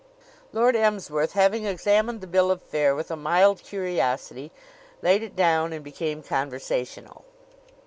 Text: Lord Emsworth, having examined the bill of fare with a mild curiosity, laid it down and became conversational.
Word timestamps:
Lord 0.51 0.75
Emsworth, 0.75 1.33
having 1.33 1.67
examined 1.67 2.21
the 2.21 2.25
bill 2.25 2.49
of 2.49 2.63
fare 2.63 2.95
with 2.95 3.11
a 3.11 3.15
mild 3.15 3.61
curiosity, 3.61 4.51
laid 5.03 5.21
it 5.21 5.35
down 5.35 5.73
and 5.73 5.83
became 5.83 6.23
conversational. 6.23 7.23